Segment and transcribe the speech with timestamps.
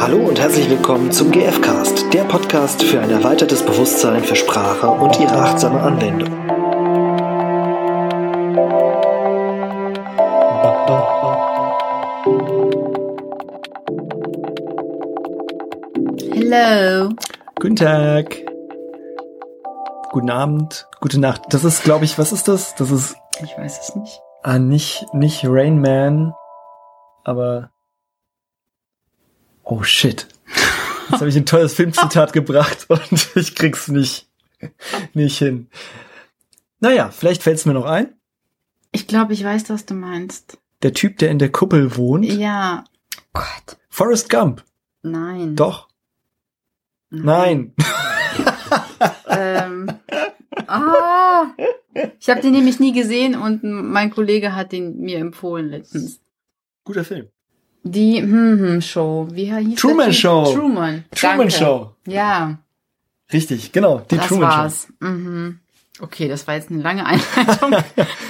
[0.00, 5.20] Hallo und herzlich willkommen zum GFcast, der Podcast für ein erweitertes Bewusstsein für Sprache und
[5.20, 6.30] ihre achtsame Anwendung.
[16.32, 17.10] Hello.
[17.60, 18.36] Guten Tag.
[20.10, 20.88] Guten Abend.
[21.00, 21.42] Gute Nacht.
[21.50, 22.74] Das ist, glaube ich, was ist das?
[22.74, 24.20] Das ist Ich weiß es nicht.
[24.42, 26.34] ah, nicht, nicht Rain Man,
[27.24, 27.70] aber
[29.70, 30.26] Oh shit.
[31.10, 34.28] Jetzt habe ich ein tolles Filmzitat gebracht und ich krieg's nicht,
[35.14, 35.68] nicht hin.
[36.80, 38.12] Naja, vielleicht fällt's mir noch ein.
[38.90, 40.58] Ich glaube, ich weiß, was du meinst.
[40.82, 42.24] Der Typ, der in der Kuppel wohnt.
[42.24, 42.82] Ja.
[43.32, 43.78] Gott.
[43.88, 44.64] Forrest Gump.
[45.02, 45.54] Nein.
[45.54, 45.88] Doch.
[47.10, 47.74] Nein.
[49.28, 49.90] Ähm.
[50.66, 51.46] Ah.
[52.18, 56.20] Ich habe den nämlich nie gesehen und mein Kollege hat den mir empfohlen letztens.
[56.84, 57.28] Guter Film.
[57.82, 59.28] Die hm, hm, Show.
[59.30, 60.14] Wie hieß Truman Typ?
[60.14, 60.54] Show.
[60.54, 61.04] Truman.
[61.14, 61.52] Truman Danke.
[61.52, 61.94] Show.
[62.06, 62.58] Ja,
[63.32, 64.00] Richtig, genau.
[64.10, 64.56] Die das Truman Show.
[64.58, 64.88] war's.
[65.00, 65.60] Mhm.
[66.00, 67.76] Okay, das war jetzt eine lange Einleitung.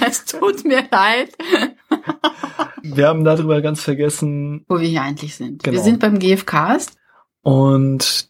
[0.05, 1.31] es tut mir leid,
[2.83, 4.65] Wir haben darüber ganz vergessen.
[4.67, 5.63] wo wir hier eigentlich sind.
[5.63, 5.75] Genau.
[5.77, 6.97] Wir sind beim GFCast.
[7.43, 8.29] Und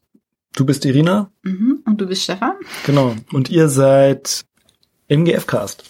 [0.55, 1.31] du bist Irina?
[1.43, 1.81] Mhm.
[1.85, 2.55] Und du bist Stefan?
[2.85, 3.15] Genau.
[3.31, 4.45] Und ihr seid
[5.07, 5.83] im GF-Cast.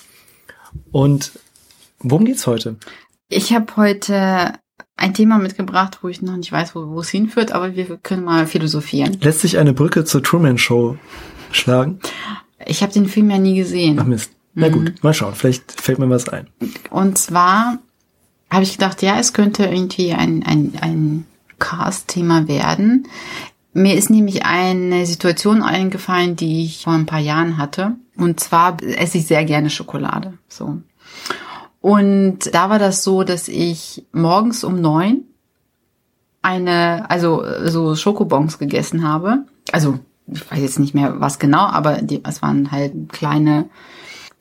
[0.92, 1.32] Und
[2.00, 2.78] worum geht's heute?
[3.30, 4.54] Ich habe heute
[5.02, 8.24] ein Thema mitgebracht, wo ich noch nicht weiß, wo, wo es hinführt, aber wir können
[8.24, 9.18] mal philosophieren.
[9.22, 10.98] Lässt sich eine Brücke zur Truman Show
[11.52, 12.00] schlagen?
[12.66, 14.08] Ich habe den Film ja nie Ach gesehen.
[14.08, 14.32] Mist.
[14.54, 14.74] Na Mhm.
[14.74, 15.34] gut, mal schauen.
[15.34, 16.48] Vielleicht fällt mir was ein.
[16.90, 17.80] Und zwar
[18.50, 21.26] habe ich gedacht, ja, es könnte irgendwie ein, ein, ein
[21.58, 23.08] Cast-Thema werden.
[23.74, 27.96] Mir ist nämlich eine Situation eingefallen, die ich vor ein paar Jahren hatte.
[28.18, 30.34] Und zwar esse ich sehr gerne Schokolade.
[30.50, 30.82] So.
[31.82, 35.24] Und da war das so, dass ich morgens um neun
[36.44, 39.46] eine, also so Schokobons gegessen habe.
[39.72, 40.00] Also
[40.32, 43.66] ich weiß jetzt nicht mehr was genau, aber die, es waren halt kleine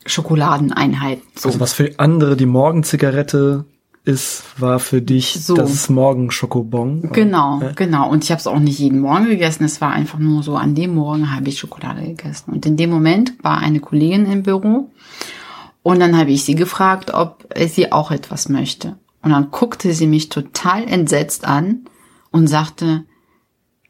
[0.06, 1.22] Schokoladeneinheiten.
[1.34, 1.48] So.
[1.48, 3.64] Also was für andere die Morgenzigarette
[4.04, 5.54] ist, war für dich So.
[5.54, 7.10] das Morgenschokobon.
[7.12, 7.72] Genau, Ja.
[7.72, 8.08] genau.
[8.10, 9.64] Und ich habe es auch nicht jeden Morgen gegessen.
[9.64, 12.50] Es war einfach nur so, an dem Morgen habe ich Schokolade gegessen.
[12.52, 14.90] Und in dem Moment war eine Kollegin im Büro.
[15.82, 18.98] Und dann habe ich sie gefragt, ob sie auch etwas möchte.
[19.22, 21.86] Und dann guckte sie mich total entsetzt an
[22.30, 23.04] und sagte,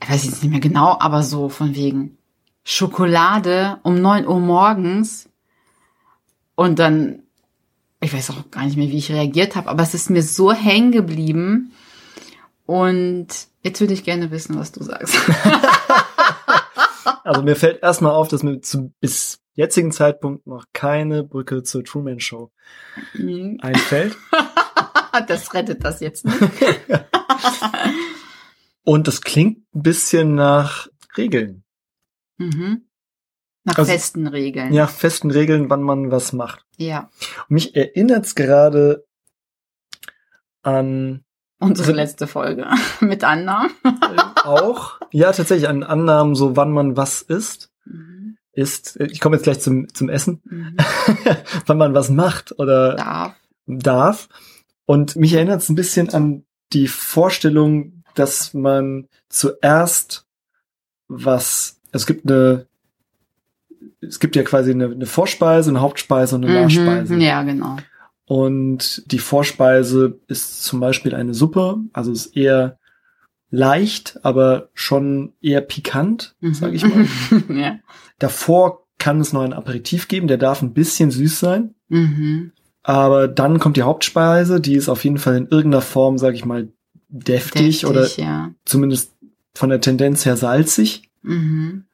[0.03, 2.17] ich weiß jetzt nicht mehr genau, aber so von wegen
[2.63, 5.29] Schokolade um neun Uhr morgens.
[6.55, 7.23] Und dann,
[8.01, 10.53] ich weiß auch gar nicht mehr, wie ich reagiert habe, aber es ist mir so
[10.53, 11.73] hängen geblieben.
[12.67, 13.29] Und
[13.63, 15.17] jetzt würde ich gerne wissen, was du sagst.
[17.25, 21.85] Also mir fällt erstmal auf, dass mir zu, bis jetzigen Zeitpunkt noch keine Brücke zur
[21.85, 22.51] Truman Show
[23.15, 24.17] einfällt.
[25.29, 26.39] das rettet das jetzt nicht.
[28.85, 31.63] Und das klingt ein bisschen nach Regeln.
[32.39, 32.87] Mhm.
[33.65, 34.73] Nach Also- festen Regeln.
[34.73, 36.65] Ja, festen Regeln, wann man was macht.
[36.79, 37.11] ja.
[37.49, 39.07] Und mich erinnert's gerade
[40.63, 41.25] an
[41.63, 42.67] Unsere Also- letzte Folge
[43.01, 43.67] mit Anna.
[43.85, 47.71] äh, auch, ja, tatsächlich an Annahmen, so wann man was isst.
[47.85, 48.20] Mhm.
[48.61, 50.77] Ist, ich komme jetzt gleich zum, zum Essen, Mhm.
[51.67, 53.35] wann man was macht oder Darf.
[53.67, 54.29] darf.
[54.87, 60.27] Und mich erinnert es ein bisschen an die Vorstellung, dass man zuerst
[61.09, 62.67] was, es gibt eine,
[64.01, 67.15] es gibt ja quasi eine, eine Vorspeise, eine Hauptspeise und eine Nachspeise.
[67.15, 67.21] Mhm.
[67.21, 67.77] Ja, genau.
[68.27, 72.79] Und die Vorspeise ist zum Beispiel eine Suppe, also ist eher
[73.51, 76.55] leicht, aber schon eher pikant, Mhm.
[76.55, 77.07] sage ich mal.
[77.49, 77.79] ja.
[78.21, 81.75] Davor kann es noch ein Aperitif geben, der darf ein bisschen süß sein.
[81.89, 82.53] Mhm.
[82.83, 86.45] Aber dann kommt die Hauptspeise, die ist auf jeden Fall in irgendeiner Form, sag ich
[86.45, 86.69] mal,
[87.09, 88.51] deftig, Deftig, oder ja.
[88.65, 89.13] zumindest
[89.55, 91.11] von der Tendenz her salzig.
[91.23, 91.85] Mhm.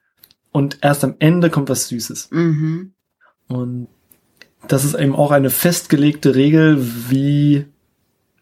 [0.52, 2.30] Und erst am Ende kommt was Süßes.
[2.30, 2.92] Mhm.
[3.48, 3.88] Und
[4.68, 6.78] das ist eben auch eine festgelegte Regel,
[7.10, 7.66] wie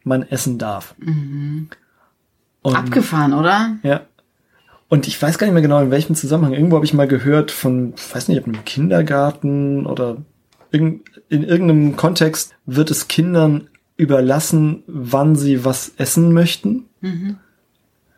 [0.02, 0.94] man essen darf.
[0.98, 1.68] Mhm.
[2.62, 3.76] Abgefahren, oder?
[3.82, 4.06] Ja.
[4.94, 6.52] Und ich weiß gar nicht mehr genau, in welchem Zusammenhang.
[6.52, 10.18] Irgendwo habe ich mal gehört von, weiß nicht, ob einem Kindergarten oder
[10.70, 16.84] irgend- in irgendeinem Kontext wird es Kindern überlassen, wann sie was essen möchten.
[17.00, 17.38] Mhm.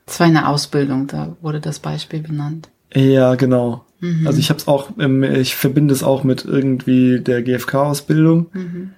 [0.05, 2.69] Das war eine Ausbildung, da wurde das Beispiel benannt.
[2.93, 3.87] Ja, genau.
[4.01, 4.27] Mhm.
[4.27, 8.49] Also ich habe es auch, ich verbinde es auch mit irgendwie der GfK-Ausbildung.
[8.53, 8.91] Mhm.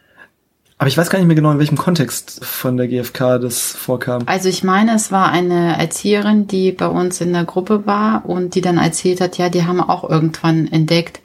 [0.79, 4.23] Aber ich weiß gar nicht mehr genau, in welchem Kontext von der GfK das vorkam.
[4.27, 8.55] Also ich meine, es war eine Erzieherin, die bei uns in der Gruppe war und
[8.55, 11.21] die dann erzählt hat, ja, die haben auch irgendwann entdeckt,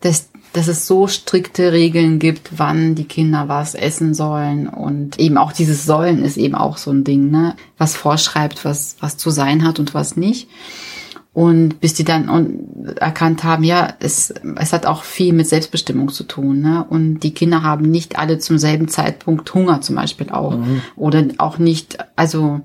[0.00, 5.36] dass dass es so strikte Regeln gibt, wann die Kinder was essen sollen und eben
[5.36, 9.28] auch dieses Sollen ist eben auch so ein Ding, ne, was vorschreibt, was was zu
[9.28, 10.48] sein hat und was nicht.
[11.36, 12.30] Und bis die dann
[12.96, 16.62] erkannt haben, ja, es, es hat auch viel mit Selbstbestimmung zu tun.
[16.62, 16.86] Ne?
[16.88, 20.56] Und die Kinder haben nicht alle zum selben Zeitpunkt Hunger zum Beispiel auch.
[20.56, 20.80] Mhm.
[20.96, 22.62] Oder auch nicht, also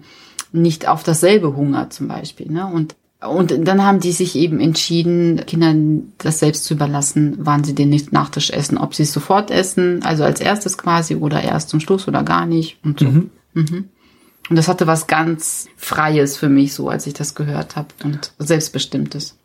[0.53, 2.49] nicht auf dasselbe Hunger zum Beispiel.
[2.49, 2.65] Ne?
[2.65, 2.95] Und
[3.27, 7.89] und dann haben die sich eben entschieden, Kindern das selbst zu überlassen, wann sie den
[8.11, 8.77] Nachtisch essen.
[8.77, 12.45] Ob sie es sofort essen, also als erstes quasi, oder erst zum Schluss oder gar
[12.45, 12.77] nicht.
[12.85, 13.05] Und so.
[13.07, 13.29] Mhm.
[13.53, 13.89] Mhm.
[14.51, 17.87] Und das hatte was ganz Freies für mich, so als ich das gehört habe.
[18.03, 19.37] Und Selbstbestimmtes.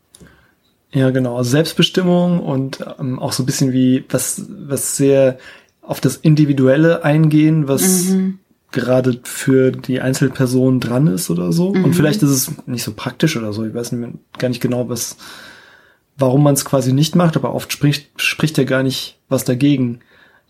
[0.92, 1.36] Ja, genau.
[1.36, 5.38] Also Selbstbestimmung und ähm, auch so ein bisschen wie was, was sehr
[5.80, 8.40] auf das Individuelle eingehen, was mhm
[8.72, 11.72] gerade für die Einzelperson dran ist oder so.
[11.72, 11.84] Mhm.
[11.84, 13.64] Und vielleicht ist es nicht so praktisch oder so.
[13.64, 15.16] Ich weiß nicht, gar nicht genau, was,
[16.18, 20.00] warum man es quasi nicht macht, aber oft spricht, spricht ja gar nicht was dagegen,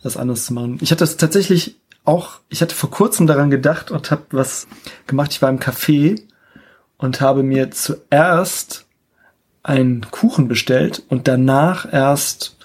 [0.02, 0.78] das anders zu machen.
[0.80, 1.76] Ich hatte es tatsächlich
[2.06, 4.66] auch, ich hatte vor kurzem daran gedacht und habe was
[5.06, 5.32] gemacht.
[5.32, 6.22] Ich war im Café
[6.96, 8.86] und habe mir zuerst
[9.62, 12.56] einen Kuchen bestellt und danach erst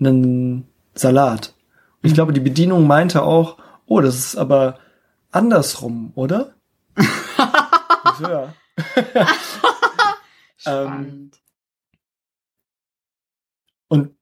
[0.00, 1.54] einen Salat.
[2.02, 2.14] Und ich mhm.
[2.14, 4.78] glaube, die Bedienung meinte auch, oh, das ist aber
[5.30, 6.54] andersrum, oder?
[8.20, 8.54] ja.
[10.66, 11.30] ähm,
[13.88, 14.14] und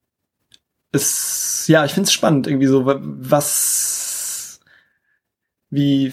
[0.92, 4.15] es, ja, ich finde es spannend, irgendwie so, was,
[5.76, 6.12] wie,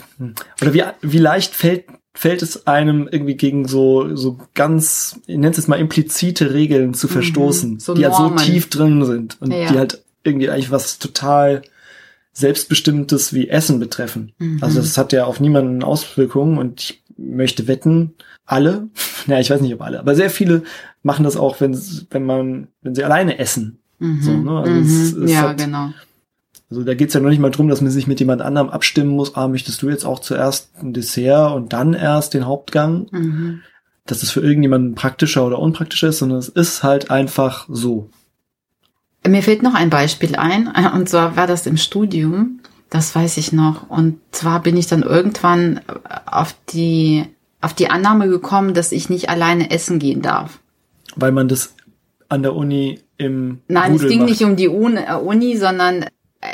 [0.61, 5.49] oder wie, wie leicht fällt, fällt es einem irgendwie gegen so, so ganz, ich nenne
[5.49, 7.11] es jetzt mal implizite Regeln zu mhm.
[7.11, 9.71] verstoßen, mhm, so die halt so tief drin sind und ja.
[9.71, 11.63] die halt irgendwie eigentlich was total
[12.33, 14.33] Selbstbestimmtes wie Essen betreffen.
[14.37, 14.59] Mhm.
[14.61, 18.13] Also das hat ja auf niemanden Auswirkungen und ich möchte wetten,
[18.45, 18.89] alle,
[19.27, 20.63] ja, ich weiß nicht ob alle, aber sehr viele
[21.01, 21.79] machen das auch, wenn,
[22.11, 23.79] wenn man, wenn sie alleine essen.
[23.99, 24.21] Mhm.
[24.21, 24.59] So, ne?
[24.59, 24.81] also mhm.
[24.81, 25.93] es, es ja, hat, genau.
[26.73, 29.11] Also da geht's ja noch nicht mal drum, dass man sich mit jemand anderem abstimmen
[29.11, 33.05] muss, ah, möchtest du jetzt auch zuerst ein Dessert und dann erst den Hauptgang?
[33.11, 33.59] Mhm.
[34.07, 38.09] Dass es für irgendjemanden praktischer oder unpraktischer ist, sondern es ist halt einfach so.
[39.25, 42.59] Mir fällt noch ein Beispiel ein, und zwar war das im Studium,
[42.89, 43.87] das weiß ich noch.
[43.87, 45.79] Und zwar bin ich dann irgendwann
[46.25, 47.25] auf die,
[47.61, 50.57] auf die Annahme gekommen, dass ich nicht alleine essen gehen darf.
[51.15, 51.75] Weil man das
[52.29, 54.29] an der Uni im Nein, Rudel es ging macht.
[54.31, 56.05] nicht um die Uni, sondern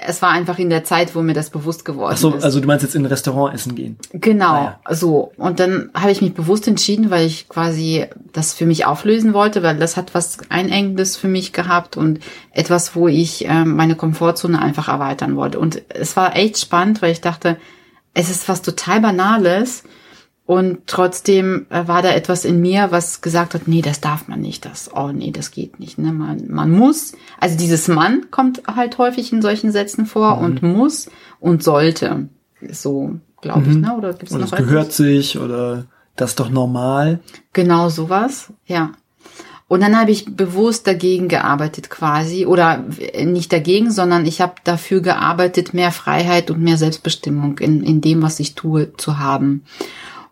[0.06, 2.44] es war einfach in der Zeit, wo mir das bewusst geworden Ach so, ist.
[2.44, 3.98] Also du meinst jetzt in ein Restaurant essen gehen?
[4.14, 4.96] Genau, ah, ja.
[4.96, 5.32] so.
[5.38, 9.64] Und dann habe ich mich bewusst entschieden, weil ich quasi das für mich auflösen wollte,
[9.64, 12.20] weil das hat was Einengendes für mich gehabt und
[12.52, 15.60] etwas, wo ich äh, meine Komfortzone einfach erweitern wollte.
[15.60, 17.58] Und es war echt spannend, weil ich dachte,
[18.14, 19.84] es ist was total Banales,
[20.50, 24.42] und trotzdem äh, war da etwas in mir, was gesagt hat, nee, das darf man
[24.42, 26.00] nicht, das, oh nee, das geht nicht.
[26.00, 26.12] Ne?
[26.12, 30.46] Man, man muss, also dieses Mann kommt halt häufig in solchen Sätzen vor mhm.
[30.46, 32.30] und muss und sollte.
[32.68, 33.70] So, glaube mhm.
[33.70, 33.96] ich, ne?
[33.96, 35.86] Oder gibt's oder noch es gehört sich oder
[36.16, 37.20] das ist doch normal.
[37.54, 38.94] Genau sowas, ja.
[39.68, 42.86] Und dann habe ich bewusst dagegen gearbeitet quasi oder
[43.24, 48.24] nicht dagegen, sondern ich habe dafür gearbeitet, mehr Freiheit und mehr Selbstbestimmung in, in dem,
[48.24, 49.64] was ich tue, zu haben.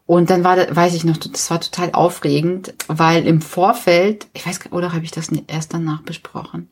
[0.08, 4.72] Und dann war, weiß ich noch, das war total aufregend, weil im Vorfeld, ich weiß,
[4.72, 6.70] oder habe ich das erst danach besprochen?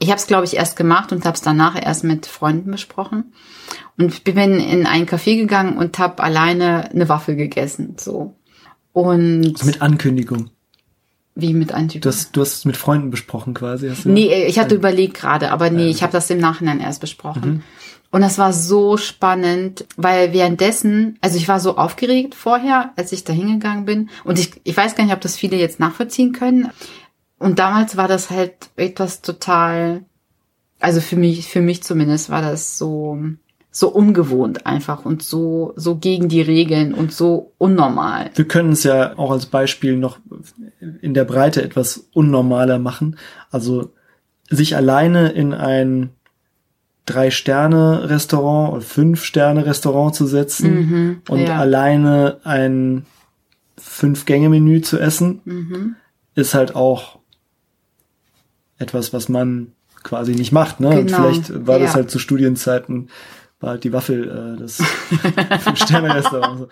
[0.00, 3.32] Ich habe es, glaube ich, erst gemacht und habe es danach erst mit Freunden besprochen.
[3.96, 7.94] Und bin in ein Café gegangen und habe alleine eine Waffel gegessen.
[7.98, 8.34] So.
[8.92, 10.50] Und also mit Ankündigung.
[11.36, 12.02] Wie mit Ankündigung?
[12.02, 13.88] Du hast, du hast es mit Freunden besprochen quasi.
[13.88, 17.00] Hast du nee, ich hatte überlegt gerade, aber nee, ich habe das im Nachhinein erst
[17.00, 17.48] besprochen.
[17.48, 17.62] Mhm.
[18.14, 23.24] Und das war so spannend, weil währenddessen, also ich war so aufgeregt vorher, als ich
[23.24, 24.08] da hingegangen bin.
[24.22, 26.70] Und ich, ich weiß gar nicht, ob das viele jetzt nachvollziehen können.
[27.40, 30.04] Und damals war das halt etwas total,
[30.78, 33.18] also für mich, für mich zumindest war das so,
[33.72, 38.30] so ungewohnt einfach und so, so gegen die Regeln und so unnormal.
[38.36, 40.20] Wir können es ja auch als Beispiel noch
[41.02, 43.16] in der Breite etwas unnormaler machen.
[43.50, 43.90] Also
[44.48, 46.10] sich alleine in ein
[47.06, 51.58] Drei-Sterne-Restaurant oder Fünf-Sterne-Restaurant zu setzen mhm, und ja.
[51.58, 53.04] alleine ein
[53.76, 55.96] Fünf-Gänge-Menü zu essen, mhm.
[56.34, 57.18] ist halt auch
[58.78, 60.80] etwas, was man quasi nicht macht.
[60.80, 60.90] Ne?
[60.90, 61.00] Genau.
[61.00, 61.84] Und vielleicht war ja.
[61.84, 63.08] das halt zu Studienzeiten
[63.64, 64.76] war halt die Waffel äh, das
[65.62, 66.58] Fünf-Sterne-Restaurant.
[66.58, 66.68] So.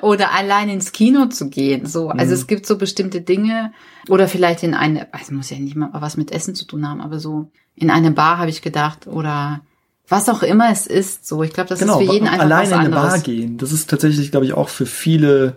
[0.02, 1.86] oder allein ins Kino zu gehen.
[1.86, 2.40] So, also mhm.
[2.40, 3.72] es gibt so bestimmte Dinge
[4.08, 7.00] oder vielleicht in eine, also muss ja nicht mal was mit Essen zu tun haben,
[7.00, 9.60] aber so in eine Bar habe ich gedacht oder
[10.08, 11.28] was auch immer es ist.
[11.28, 12.88] So, ich glaube, das genau, ist für jeden einfach alleine was anderes.
[12.88, 13.58] in eine Bar gehen.
[13.58, 15.56] Das ist tatsächlich, glaube ich, auch für viele,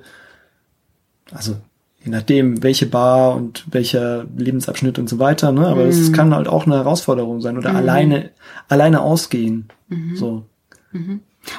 [1.31, 1.57] also
[2.09, 5.67] je nachdem, welche Bar und welcher Lebensabschnitt und so weiter, ne?
[5.67, 6.13] Aber es Mhm.
[6.13, 7.75] kann halt auch eine Herausforderung sein oder Mhm.
[7.77, 8.29] alleine,
[8.67, 9.67] alleine ausgehen.
[10.15, 10.43] So.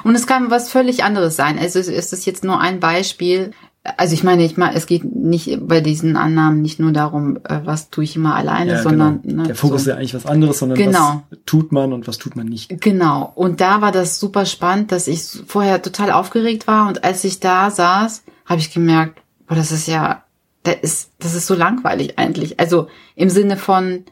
[0.03, 1.57] Und es kann was völlig anderes sein.
[1.59, 3.51] Also ist das jetzt nur ein Beispiel.
[3.97, 7.61] Also ich meine, ich meine, es geht nicht bei diesen Annahmen nicht nur darum, äh,
[7.65, 9.41] was tue ich immer alleine, Ja, sondern genau.
[9.41, 9.89] ne, der Fokus so.
[9.89, 11.23] ist ja eigentlich was anderes, sondern Genau.
[11.31, 12.79] was tut man und was tut man nicht.
[12.79, 13.31] Genau.
[13.33, 17.39] Und da war das super spannend, dass ich vorher total aufgeregt war und als ich
[17.39, 20.23] da saß, habe ich gemerkt, boah, das ist ja,
[20.63, 22.59] das ist, das ist so langweilig eigentlich.
[22.59, 24.05] Also im Sinne von,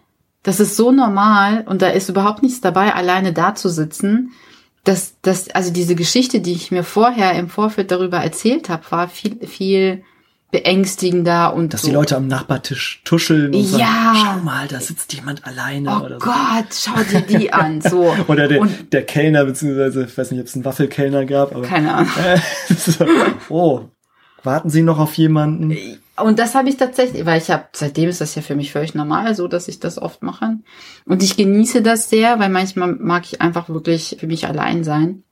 [0.44, 4.32] das ist so normal und da ist überhaupt nichts dabei, alleine da zu sitzen.
[4.84, 9.10] Das, das, also diese Geschichte, die ich mir vorher im Vorfeld darüber erzählt habe, war
[9.10, 10.03] viel, viel
[10.51, 11.89] beängstigender und Dass so.
[11.89, 14.13] die Leute am Nachbartisch tuscheln und sagen, Ja.
[14.15, 16.25] schau mal, da sitzt jemand alleine Oh oder so.
[16.25, 17.82] Gott, schau dir die an.
[17.82, 18.15] So.
[18.27, 21.63] Oder der, Und- der Kellner, beziehungsweise, ich weiß nicht, ob es einen Waffelkellner gab, aber
[21.68, 22.12] Keine Ahnung.
[22.77, 23.06] so,
[23.50, 23.82] oh,
[24.43, 25.75] warten Sie noch auf jemanden?
[26.17, 28.93] Und das habe ich tatsächlich, weil ich habe, seitdem ist das ja für mich völlig
[28.93, 30.58] normal, so dass ich das oft mache.
[31.05, 35.24] Und ich genieße das sehr, weil manchmal mag ich einfach wirklich für mich allein sein.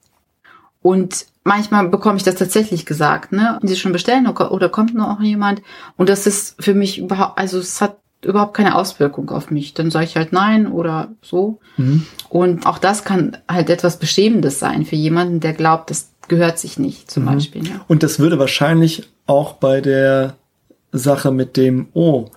[0.82, 3.60] Und manchmal bekomme ich das tatsächlich gesagt, ne?
[3.62, 5.62] Und sie schon bestellen oder kommt noch jemand.
[5.98, 9.74] Und das ist für mich überhaupt, also es hat überhaupt keine Auswirkung auf mich.
[9.74, 11.60] Dann sage ich halt nein oder so.
[11.78, 12.06] Mhm.
[12.30, 16.78] Und auch das kann halt etwas Beschämendes sein für jemanden, der glaubt, das gehört sich
[16.80, 17.64] nicht, zum Beispiel.
[17.64, 17.82] Ne?
[17.88, 20.36] Und das würde wahrscheinlich auch bei der
[20.92, 22.30] Sache mit dem, oh,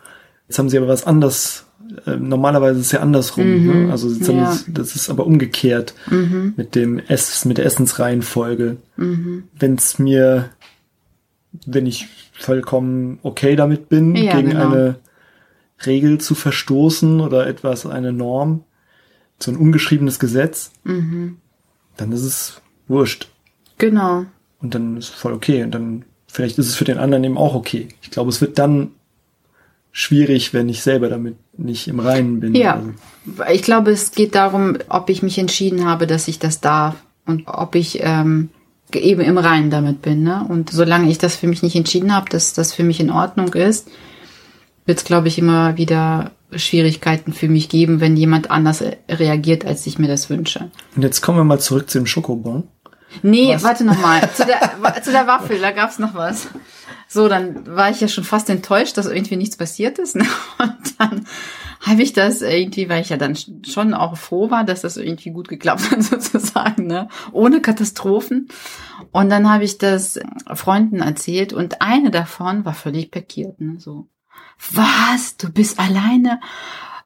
[0.48, 1.64] jetzt haben sie aber was anderes.
[2.06, 3.44] Äh, normalerweise ist es ja andersrum.
[3.46, 3.92] Mhm, Ne?
[3.92, 4.52] Also jetzt haben ja.
[4.52, 6.54] sie- das ist aber umgekehrt Mhm.
[6.56, 8.76] mit dem Ess, mit der Essensreihenfolge.
[8.96, 9.44] Mhm.
[9.58, 10.50] Wenn es mir,
[11.66, 14.70] wenn ich vollkommen okay damit bin, Ja, gegen genau.
[14.70, 14.96] eine
[15.84, 18.64] Regel zu verstoßen oder etwas, eine Norm,
[19.38, 21.38] so ein ungeschriebenes Gesetz, Mhm.
[21.96, 23.29] dann ist es wurscht.
[23.80, 24.26] Genau.
[24.60, 25.64] Und dann ist es voll okay.
[25.64, 27.88] Und dann, vielleicht ist es für den anderen eben auch okay.
[28.02, 28.92] Ich glaube, es wird dann
[29.92, 32.54] schwierig, wenn ich selber damit nicht im Reinen bin.
[32.54, 32.74] Ja.
[32.74, 36.94] Also, Ich glaube, es geht darum, ob ich mich entschieden habe, dass ich das darf
[37.26, 38.50] und ob ich ähm,
[38.94, 40.22] eben im Reinen damit bin.
[40.22, 40.44] Ne?
[40.48, 43.52] Und solange ich das für mich nicht entschieden habe, dass das für mich in Ordnung
[43.54, 43.88] ist,
[44.86, 49.64] wird es, glaube ich, immer wieder Schwierigkeiten für mich geben, wenn jemand anders äh, reagiert,
[49.64, 50.70] als ich mir das wünsche.
[50.96, 52.64] und jetzt kommen wir mal zurück zu dem Schokobon.
[53.22, 53.62] Nee, Was?
[53.62, 54.20] warte noch mal.
[54.32, 56.48] Zu der, zu der Waffel, da gab's noch was.
[57.08, 60.14] So, dann war ich ja schon fast enttäuscht, dass irgendwie nichts passiert ist.
[60.14, 60.26] Ne?
[60.58, 61.26] Und dann
[61.80, 63.36] habe ich das irgendwie, weil ich ja dann
[63.66, 67.08] schon auch froh war, dass das irgendwie gut geklappt hat, sozusagen, ne?
[67.32, 68.48] ohne Katastrophen.
[69.10, 70.20] Und dann habe ich das
[70.54, 73.60] Freunden erzählt und eine davon war völlig pikiert.
[73.60, 73.80] Ne?
[73.80, 74.06] So,
[74.72, 75.36] was?
[75.36, 76.40] Du bist alleine?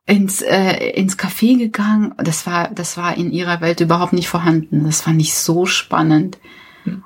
[0.06, 2.14] Ins äh, ins Café gegangen.
[2.18, 4.84] Das war das war in ihrer Welt überhaupt nicht vorhanden.
[4.84, 6.38] Das fand ich so spannend.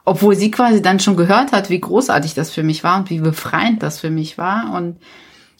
[0.05, 3.21] Obwohl sie quasi dann schon gehört hat, wie großartig das für mich war und wie
[3.21, 4.97] befreiend das für mich war und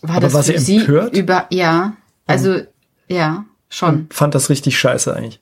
[0.03, 1.17] war Aber das war für sie empört?
[1.17, 2.61] über ja, also
[3.09, 4.09] ja, schon.
[4.11, 5.41] Fand das richtig scheiße eigentlich.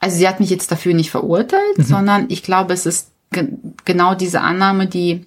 [0.00, 3.48] Also sie hat mich jetzt dafür nicht verurteilt, sondern ich glaube, es ist ge
[3.84, 5.26] genau diese Annahme, die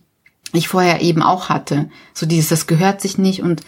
[0.51, 1.89] ich vorher eben auch hatte.
[2.13, 3.61] So dieses, das gehört sich nicht und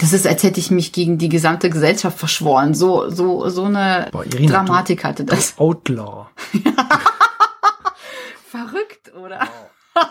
[0.00, 2.72] das ist, als hätte ich mich gegen die gesamte Gesellschaft verschworen.
[2.74, 5.58] So, so, so eine Boah, Irina, Dramatik hatte das.
[5.58, 6.26] Outlaw.
[8.48, 9.46] Verrückt, oder?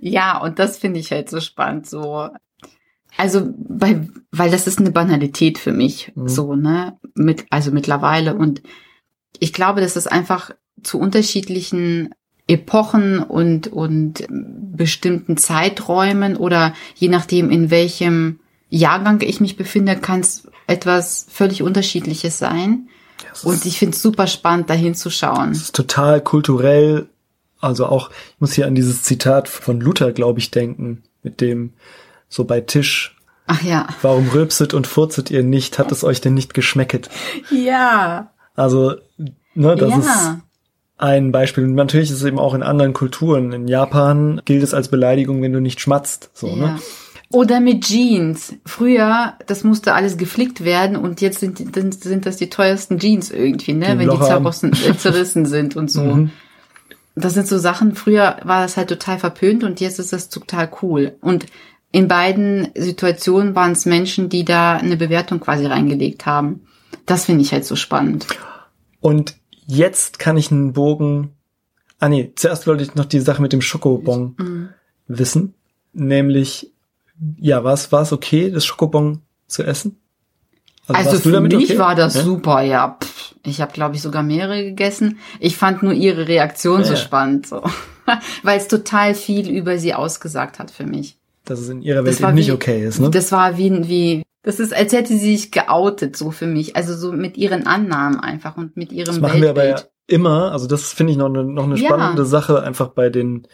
[0.00, 2.28] ja, und das finde ich halt so spannend, so.
[3.16, 6.28] Also, bei, weil das ist eine Banalität für mich, Mhm.
[6.28, 8.34] so, ne, mit, also mittlerweile.
[8.34, 8.62] Und
[9.38, 10.50] ich glaube, dass es einfach
[10.82, 12.14] zu unterschiedlichen
[12.48, 20.20] Epochen und, und bestimmten Zeiträumen oder je nachdem, in welchem Jahrgang ich mich befinde, kann
[20.20, 22.88] es etwas völlig unterschiedliches sein.
[23.42, 25.50] Und ich finde es super spannend, da hinzuschauen.
[25.50, 27.08] Es ist total kulturell.
[27.60, 31.72] Also auch, ich muss hier an dieses Zitat von Luther, glaube ich, denken, mit dem
[32.28, 33.16] so bei Tisch.
[33.46, 33.88] Ach ja.
[34.02, 35.78] Warum rülpset und furzet ihr nicht?
[35.78, 37.08] Hat es euch denn nicht geschmecket?
[37.50, 38.30] Ja.
[38.54, 38.96] Also,
[39.54, 39.98] ne, das ja.
[39.98, 40.38] ist
[40.98, 41.64] ein Beispiel.
[41.64, 43.52] Und natürlich ist es eben auch in anderen Kulturen.
[43.52, 46.30] In Japan gilt es als Beleidigung, wenn du nicht schmatzt.
[46.32, 46.56] So, ja.
[46.56, 46.78] ne?
[47.30, 48.54] Oder mit Jeans.
[48.64, 53.72] Früher, das musste alles geflickt werden und jetzt sind, sind, das die teuersten Jeans irgendwie,
[53.72, 53.86] ne?
[53.86, 54.44] Die Wenn die Loch haben.
[54.44, 56.02] zerrissen, äh, zerrissen sind und so.
[56.02, 56.30] Mhm.
[57.16, 60.70] Das sind so Sachen, früher war das halt total verpönt und jetzt ist das total
[60.82, 61.16] cool.
[61.20, 61.46] Und
[61.90, 66.66] in beiden Situationen waren es Menschen, die da eine Bewertung quasi reingelegt haben.
[67.06, 68.26] Das finde ich halt so spannend.
[69.00, 71.32] Und jetzt kann ich einen Bogen.
[71.98, 74.68] Ah nee, zuerst wollte ich noch die Sache mit dem Schokobon Mhm.
[75.08, 75.54] wissen.
[75.92, 76.70] Nämlich,
[77.38, 79.98] ja, war es, war es okay, das Schokobon zu essen?
[80.88, 81.78] Also, du für mich okay?
[81.78, 82.22] war das Ja?
[82.22, 82.96] super, ja.
[83.02, 85.18] Pff, ich habe, glaube ich, sogar mehrere gegessen.
[85.40, 86.96] Ich fand nur ihre Reaktion so Ja.
[86.96, 87.46] spannend.
[87.48, 87.62] So.
[88.44, 91.16] weil es total viel über sie ausgesagt hat für mich.
[91.44, 93.10] Dass es in ihrer Welt nicht wie- okay ist, ne?
[93.10, 96.76] Das war wie, wie, das ist, als hätte sie sich geoutet, so für mich.
[96.76, 99.90] Also so mit ihren Annahmen einfach und mit ihrem Das machen wir aber ja Weltbild.
[100.06, 101.88] immer, also das finde ich noch eine, noch eine Ja.
[101.88, 103.46] spannende Sache, einfach bei den,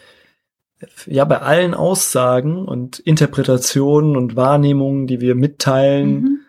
[1.07, 6.39] ja, bei allen Aussagen und Interpretationen und Wahrnehmungen, die wir mitteilen, Mhm.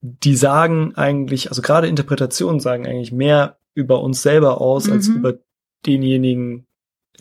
[0.00, 5.16] die sagen eigentlich, also gerade Interpretationen sagen eigentlich mehr über uns selber aus, als Mhm.
[5.16, 5.34] über
[5.86, 6.66] denjenigen,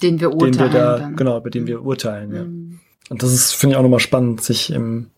[0.01, 0.71] Den wir den wir urteilen.
[0.71, 2.43] da, genau, über den wir urteilen, ja.
[2.43, 2.79] Mhm.
[3.09, 5.11] Und das ist, finde ich auch nochmal spannend, sich im,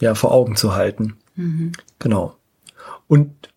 [0.00, 1.16] ja, vor Augen zu halten.
[1.36, 1.72] Mhm.
[1.98, 2.36] Genau.
[3.06, 3.50] Und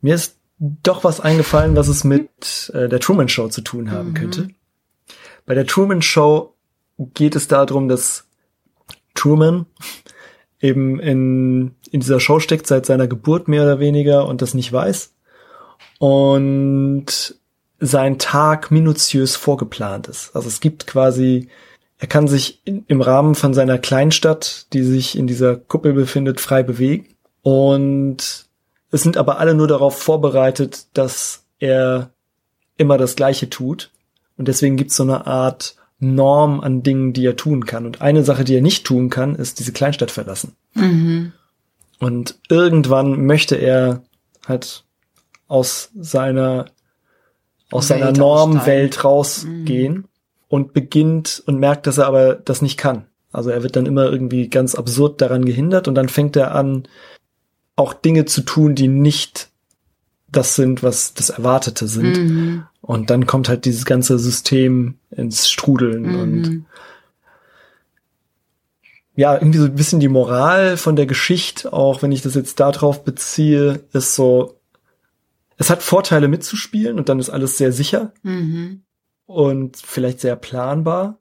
[0.00, 4.10] mir ist doch was eingefallen, was es mit äh, der Truman Show zu tun haben
[4.10, 4.14] Mhm.
[4.14, 4.48] könnte.
[5.44, 6.54] Bei der Truman Show
[6.98, 8.24] geht es darum, dass
[9.14, 9.66] Truman
[10.60, 14.72] eben in, in dieser Show steckt seit seiner Geburt mehr oder weniger und das nicht
[14.72, 15.12] weiß.
[15.98, 17.36] Und
[17.78, 20.34] sein Tag minutiös vorgeplant ist.
[20.34, 21.48] Also es gibt quasi,
[21.98, 26.40] er kann sich in, im Rahmen von seiner Kleinstadt, die sich in dieser Kuppel befindet,
[26.40, 27.06] frei bewegen.
[27.42, 28.46] Und
[28.90, 32.10] es sind aber alle nur darauf vorbereitet, dass er
[32.76, 33.90] immer das Gleiche tut.
[34.36, 37.86] Und deswegen gibt es so eine Art Norm an Dingen, die er tun kann.
[37.86, 40.52] Und eine Sache, die er nicht tun kann, ist diese Kleinstadt verlassen.
[40.74, 41.32] Mhm.
[41.98, 44.02] Und irgendwann möchte er
[44.46, 44.84] halt
[45.48, 46.66] aus seiner
[47.70, 50.06] aus Welt seiner Normwelt rausgehen
[50.48, 53.06] und beginnt und merkt, dass er aber das nicht kann.
[53.32, 56.88] Also er wird dann immer irgendwie ganz absurd daran gehindert und dann fängt er an,
[57.74, 59.50] auch Dinge zu tun, die nicht
[60.28, 62.16] das sind, was das Erwartete sind.
[62.18, 62.66] Mhm.
[62.80, 66.66] Und dann kommt halt dieses ganze System ins Strudeln und Mhm.
[69.14, 72.60] ja, irgendwie so ein bisschen die Moral von der Geschichte, auch wenn ich das jetzt
[72.60, 74.58] darauf beziehe, ist so,
[75.56, 78.82] es hat Vorteile mitzuspielen und dann ist alles sehr sicher Mhm.
[79.26, 81.18] Und vielleicht sehr planbar.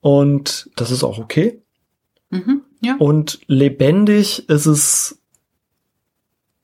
[0.00, 1.62] Und das ist auch okay.
[2.30, 2.62] Mhm.
[2.80, 2.96] Ja.
[2.98, 5.18] Und lebendig ist es,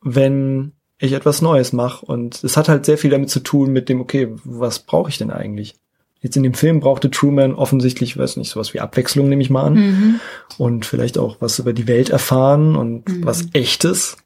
[0.00, 2.04] wenn ich etwas Neues mache.
[2.06, 5.18] Und es hat halt sehr viel damit zu tun mit dem, okay, was brauche ich
[5.18, 5.74] denn eigentlich?
[6.20, 9.64] Jetzt in dem Film brauchte Truman offensichtlich, weiß nicht, sowas wie Abwechslung, nehme ich mal
[9.64, 9.74] an.
[9.74, 10.20] Mhm.
[10.56, 13.26] Und vielleicht auch was über die Welt erfahren und Mhm.
[13.26, 14.16] was echtes.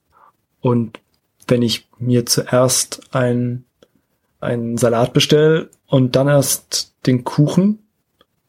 [0.61, 0.99] Und
[1.47, 3.65] wenn ich mir zuerst ein,
[4.41, 7.79] einen Salat bestelle und dann erst den Kuchen,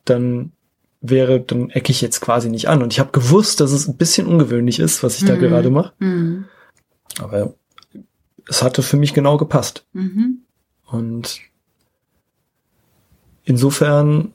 [0.05, 0.53] dann
[1.01, 2.83] wäre, dann ecke ich jetzt quasi nicht an.
[2.83, 5.41] Und ich habe gewusst, dass es ein bisschen ungewöhnlich ist, was ich da Mhm.
[5.41, 5.93] gerade mache.
[5.99, 6.45] Mhm.
[7.21, 7.55] Aber
[8.49, 9.85] es hatte für mich genau gepasst.
[9.93, 10.39] Mhm.
[10.87, 11.41] Und
[13.45, 14.33] insofern,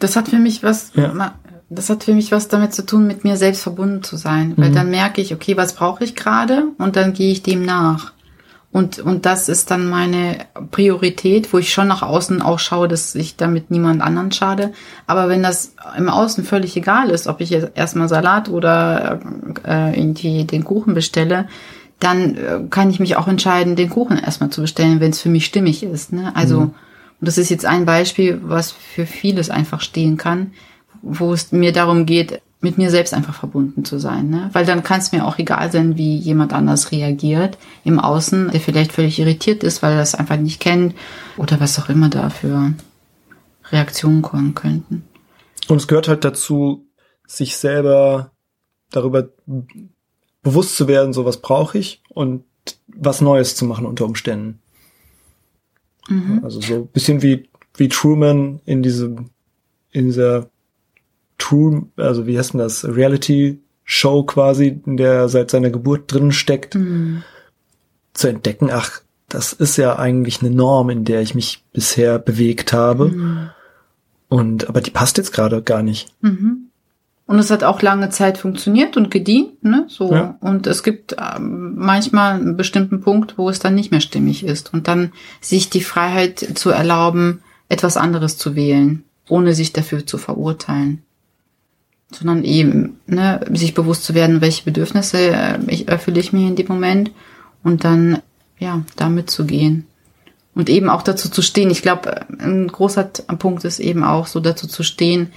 [0.00, 1.34] Das hat für mich was, Ja.
[1.70, 4.52] das hat für mich was damit zu tun, mit mir selbst verbunden zu sein.
[4.56, 4.74] Weil Mhm.
[4.74, 6.68] dann merke ich, okay, was brauche ich gerade?
[6.78, 8.12] Und dann gehe ich dem nach.
[8.74, 13.14] Und, und das ist dann meine Priorität, wo ich schon nach außen auch schaue, dass
[13.14, 14.72] ich damit niemand anderen schade.
[15.06, 19.20] Aber wenn das im Außen völlig egal ist, ob ich jetzt erstmal Salat oder
[19.64, 21.46] äh, irgendwie den Kuchen bestelle,
[22.00, 25.28] dann äh, kann ich mich auch entscheiden, den Kuchen erstmal zu bestellen, wenn es für
[25.28, 26.12] mich stimmig ist.
[26.12, 26.32] Ne?
[26.34, 26.74] Also, und
[27.20, 30.50] das ist jetzt ein Beispiel, was für vieles einfach stehen kann,
[31.00, 34.30] wo es mir darum geht, mit mir selbst einfach verbunden zu sein.
[34.30, 34.48] Ne?
[34.54, 38.60] Weil dann kann es mir auch egal sein, wie jemand anders reagiert im Außen, der
[38.60, 40.94] vielleicht völlig irritiert ist, weil er das einfach nicht kennt
[41.36, 42.72] oder was auch immer da für
[43.70, 45.04] Reaktionen kommen könnten.
[45.68, 46.86] und es gehört halt dazu,
[47.26, 48.32] sich selber
[48.90, 49.28] darüber
[50.42, 52.44] bewusst zu werden, so was brauche ich und
[52.86, 54.60] was Neues zu machen unter Umständen.
[56.08, 56.40] Mhm.
[56.42, 59.30] Also so ein bisschen wie, wie Truman in diesem,
[59.90, 60.48] in dieser
[61.38, 66.12] True, also wie heißt denn das, Reality Show quasi, in der er seit seiner Geburt
[66.12, 67.22] drin steckt, Mhm.
[68.14, 72.72] zu entdecken, ach, das ist ja eigentlich eine Norm, in der ich mich bisher bewegt
[72.72, 73.08] habe.
[73.08, 73.50] Mhm.
[74.28, 76.14] Und, aber die passt jetzt gerade gar nicht.
[76.20, 76.68] Mhm.
[77.26, 79.86] Und es hat auch lange Zeit funktioniert und gedient, ne?
[79.88, 80.12] So.
[80.12, 80.36] Ja.
[80.40, 84.74] Und es gibt ähm, manchmal einen bestimmten Punkt, wo es dann nicht mehr stimmig ist.
[84.74, 90.18] Und dann sich die Freiheit zu erlauben, etwas anderes zu wählen, ohne sich dafür zu
[90.18, 91.02] verurteilen.
[92.14, 96.56] Sondern eben, ne, sich bewusst zu werden, welche Bedürfnisse äh, ich, erfülle ich mir in
[96.56, 97.10] dem Moment
[97.62, 98.20] und dann,
[98.58, 99.86] ja, damit zu gehen.
[100.54, 101.70] Und eben auch dazu zu stehen.
[101.70, 103.02] Ich glaube, ein großer
[103.38, 105.32] Punkt ist eben auch so dazu zu stehen,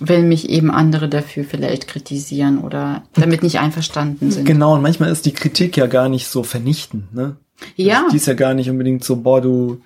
[0.00, 4.44] wenn mich eben andere dafür vielleicht kritisieren oder damit nicht einverstanden sind.
[4.44, 7.36] Genau, und manchmal ist die Kritik ja gar nicht so vernichtend, ne?
[7.76, 9.80] Ja, Die ist ja gar nicht unbedingt so, boah, du,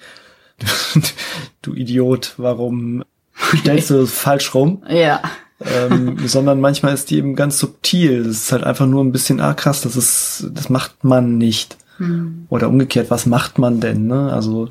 [1.62, 3.04] du Idiot, warum
[3.59, 4.83] stellst du das falsch rum?
[4.88, 5.20] ja,
[5.64, 8.25] ähm, sondern manchmal ist die eben ganz subtil.
[8.25, 11.77] Das ist halt einfach nur ein bisschen, ah krass, das ist, das macht man nicht.
[11.99, 12.47] Hm.
[12.49, 14.07] Oder umgekehrt, was macht man denn?
[14.07, 14.33] Ne?
[14.33, 14.68] Also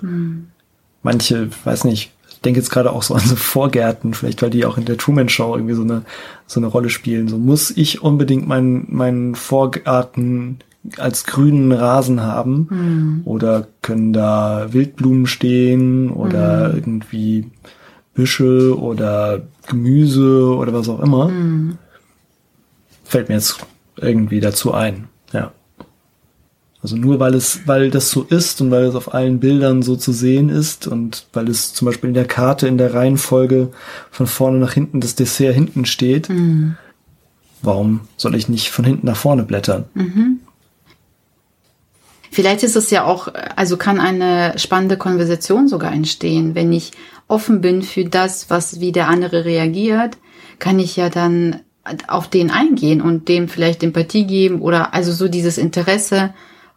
[1.03, 4.65] manche, weiß nicht, ich denke jetzt gerade auch so an so Vorgärten, vielleicht weil die
[4.65, 6.03] auch in der Truman Show irgendwie so eine
[6.45, 7.27] so eine Rolle spielen.
[7.27, 10.59] So muss ich unbedingt meinen meinen Vorgarten
[10.97, 13.21] als grünen Rasen haben Mhm.
[13.25, 17.49] oder können da Wildblumen stehen oder irgendwie
[18.17, 21.29] Büsche oder Gemüse oder was auch immer.
[21.29, 21.77] Mhm.
[23.03, 23.57] Fällt mir jetzt
[23.95, 25.07] irgendwie dazu ein.
[25.31, 25.51] Ja.
[26.81, 29.95] Also nur weil es, weil das so ist und weil es auf allen Bildern so
[29.95, 33.69] zu sehen ist und weil es zum Beispiel in der Karte in der Reihenfolge
[34.09, 36.75] von vorne nach hinten das Dessert hinten steht, Mhm.
[37.61, 39.85] warum soll ich nicht von hinten nach vorne blättern?
[42.31, 46.55] Vielleicht ist es ja auch, also kann eine spannende Konversation sogar entstehen.
[46.55, 46.91] Wenn ich
[47.27, 50.17] offen bin für das, was wie der andere reagiert,
[50.59, 51.61] kann ich ja dann
[52.07, 56.33] auf den eingehen und dem vielleicht Empathie geben oder also so dieses Interesse.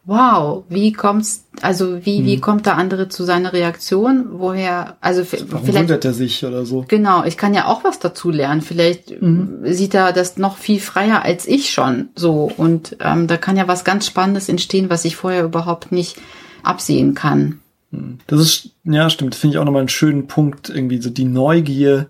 [0.07, 4.27] Wow, wie kommt's, also wie, wie kommt der andere zu seiner Reaktion?
[4.33, 6.85] Woher, also Warum vielleicht wundert er sich oder so?
[6.89, 8.63] Genau, ich kann ja auch was dazu lernen.
[8.63, 9.19] Vielleicht äh,
[9.65, 12.51] sieht er das noch viel freier als ich schon so.
[12.57, 16.17] Und ähm, da kann ja was ganz Spannendes entstehen, was ich vorher überhaupt nicht
[16.63, 17.60] absehen kann.
[18.27, 22.09] Das ist, ja, stimmt, finde ich auch nochmal einen schönen Punkt, irgendwie so die Neugier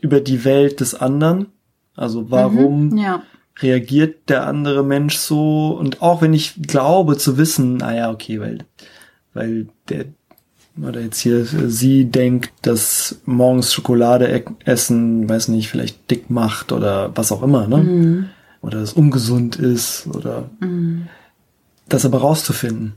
[0.00, 1.46] über die Welt des anderen.
[1.94, 3.22] Also warum Ja.
[3.60, 5.76] reagiert der andere Mensch so?
[5.78, 8.58] Und auch wenn ich glaube zu wissen, naja, okay, weil,
[9.34, 10.06] weil der,
[10.82, 16.72] oder jetzt hier sie denkt, dass morgens Schokolade e- essen, weiß nicht, vielleicht dick macht
[16.72, 18.28] oder was auch immer, ne?
[18.62, 20.48] Oder es ungesund ist oder
[21.92, 22.94] das aber rauszufinden.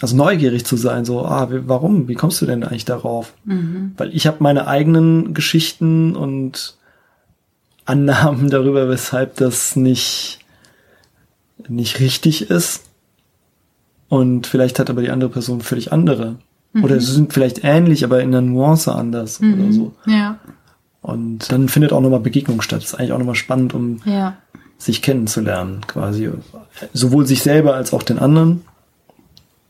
[0.00, 2.08] Also neugierig zu sein, so, ah, warum?
[2.08, 3.34] Wie kommst du denn eigentlich darauf?
[3.96, 6.76] Weil ich habe meine eigenen Geschichten und
[7.84, 10.38] Annahmen darüber, weshalb das nicht,
[11.68, 12.84] nicht richtig ist.
[14.08, 16.36] Und vielleicht hat aber die andere Person völlig andere.
[16.82, 19.92] Oder sie sind vielleicht ähnlich, aber in der Nuance anders oder so.
[20.06, 20.38] Ja.
[21.02, 22.82] Und dann findet auch nochmal Begegnung statt.
[22.82, 24.36] Das ist eigentlich auch nochmal spannend, um Ja.
[24.80, 26.30] Sich kennenzulernen, quasi.
[26.92, 28.64] Sowohl sich selber als auch den anderen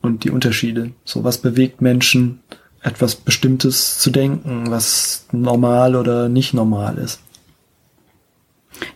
[0.01, 0.93] und die Unterschiede.
[1.05, 2.41] So, was bewegt Menschen,
[2.83, 7.21] etwas Bestimmtes zu denken, was normal oder nicht normal ist.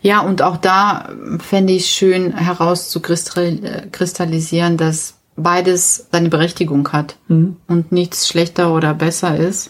[0.01, 8.27] Ja, und auch da fände ich schön herauszukristallisieren, dass beides seine Berechtigung hat und nichts
[8.27, 9.69] schlechter oder besser ist.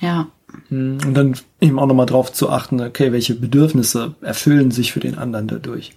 [0.00, 0.26] Ja.
[0.68, 5.16] Und dann eben auch nochmal drauf zu achten, okay, welche Bedürfnisse erfüllen sich für den
[5.16, 5.96] anderen dadurch.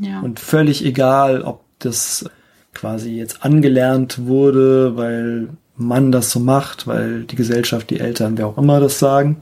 [0.00, 0.20] Ja.
[0.20, 2.28] Und völlig egal, ob das
[2.74, 8.46] quasi jetzt angelernt wurde, weil man das so macht, weil die Gesellschaft, die Eltern, wer
[8.46, 9.38] auch immer das sagen,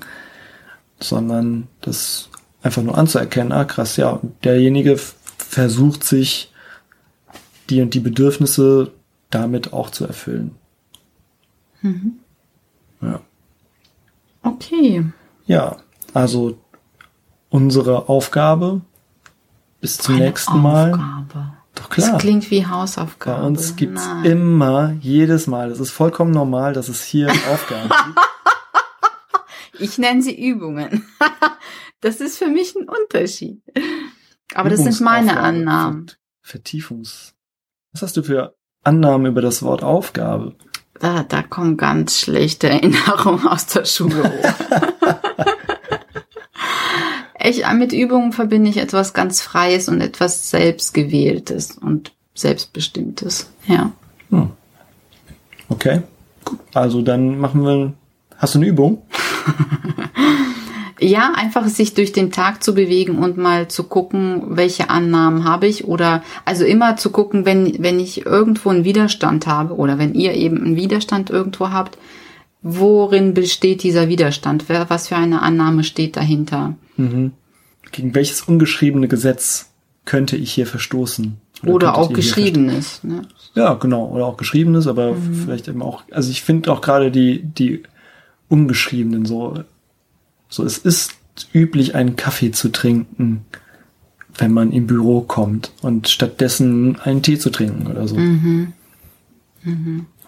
[1.00, 2.30] sondern das
[2.62, 4.96] einfach nur anzuerkennen, ah krass, ja, derjenige
[5.36, 6.52] versucht sich
[7.68, 8.92] die und die Bedürfnisse
[9.30, 10.52] damit auch zu erfüllen.
[13.00, 13.20] Ja.
[14.42, 15.04] Okay.
[15.46, 15.76] Ja,
[16.14, 16.58] also
[17.48, 18.80] unsere Aufgabe
[19.80, 20.92] bis zum Eine nächsten Mal.
[20.92, 21.52] Aufgabe.
[21.74, 22.18] Doch Das klar.
[22.18, 23.46] klingt wie Bei Hausaufgabe.
[23.46, 24.24] uns gibt's Nein.
[24.24, 28.18] immer, jedes Mal, es ist vollkommen normal, dass es hier Aufgaben gibt.
[29.80, 31.06] Ich nenne sie Übungen.
[32.00, 33.62] das ist für mich ein Unterschied.
[34.54, 36.10] Aber das sind meine Annahmen.
[36.42, 37.34] Vertiefungs.
[37.92, 40.54] Was hast du für Annahmen über das Wort Aufgabe?
[41.02, 44.54] Da, da kommen ganz schlechte Erinnerungen aus der Schule hoch.
[47.44, 53.50] ich, mit Übungen verbinde ich etwas ganz Freies und etwas Selbstgewähltes und Selbstbestimmtes.
[53.66, 53.90] Ja.
[55.68, 56.02] Okay.
[56.44, 56.60] Gut.
[56.72, 57.94] Also dann machen wir.
[58.38, 59.02] Hast du eine Übung?
[61.02, 65.66] Ja, einfach sich durch den Tag zu bewegen und mal zu gucken, welche Annahmen habe
[65.66, 70.14] ich oder also immer zu gucken, wenn wenn ich irgendwo einen Widerstand habe oder wenn
[70.14, 71.98] ihr eben einen Widerstand irgendwo habt,
[72.62, 74.68] worin besteht dieser Widerstand?
[74.68, 76.76] Was für eine Annahme steht dahinter?
[76.96, 79.70] Gegen welches ungeschriebene Gesetz
[80.04, 81.36] könnte ich hier verstoßen?
[81.64, 83.04] Oder könntet auch geschriebenes.
[83.04, 83.22] Ne?
[83.54, 84.06] Ja, genau.
[84.06, 87.82] Oder auch geschriebenes, aber vielleicht eben auch, also ich finde auch gerade die, die
[88.48, 89.62] ungeschriebenen so,
[90.52, 91.14] so es ist
[91.54, 93.46] üblich, einen Kaffee zu trinken,
[94.36, 98.18] wenn man im Büro kommt und stattdessen einen Tee zu trinken oder so.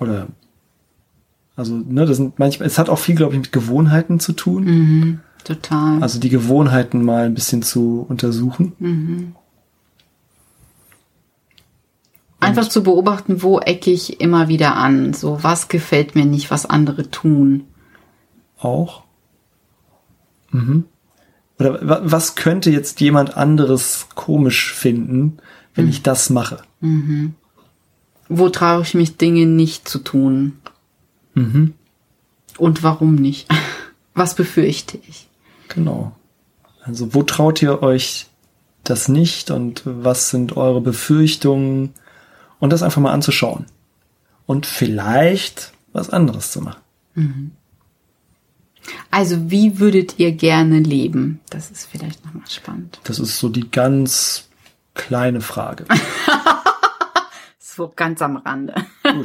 [0.01, 0.29] Oder,
[1.57, 5.21] also, ne, das sind manchmal, es hat auch viel, glaube ich, mit Gewohnheiten zu tun.
[5.45, 6.03] Total.
[6.03, 9.35] Also die Gewohnheiten mal ein bisschen zu untersuchen.
[12.41, 15.13] Einfach zu beobachten, wo ecke ich immer wieder an.
[15.13, 17.65] So, was gefällt mir nicht, was andere tun.
[18.59, 19.04] auch.
[20.55, 20.85] Mhm.
[21.59, 25.39] Oder wa- was könnte jetzt jemand anderes komisch finden,
[25.75, 26.59] wenn ich das mache?
[28.29, 30.59] Wo traue ich mich, Dinge nicht zu tun?
[32.59, 33.49] Und warum nicht?
[34.15, 35.29] Was befürchte ich?
[35.69, 36.13] Genau.
[36.83, 38.27] Also wo traut ihr euch
[38.85, 41.91] das nicht und was sind eure Befürchtungen?
[42.61, 43.67] Und das einfach mal anzuschauen.
[44.47, 46.81] Und vielleicht was anderes zu machen.
[49.11, 51.41] Also wie würdet ihr gerne leben?
[51.51, 53.01] Das ist vielleicht nochmal spannend.
[53.05, 54.49] Das ist so die ganz
[54.95, 55.85] kleine Frage.
[57.77, 58.73] So ganz am Rande.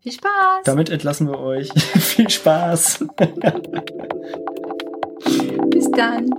[0.00, 0.62] Viel Spaß.
[0.64, 1.68] Damit entlassen wir euch.
[1.98, 3.04] Viel Spaß.
[5.68, 6.30] Bis dann.